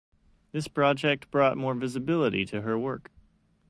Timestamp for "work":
2.75-3.11